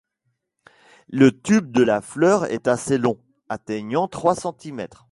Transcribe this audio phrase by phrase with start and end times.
[1.09, 3.19] Le tube de la fleur est assez long,
[3.49, 4.99] atteignant trois centimètres.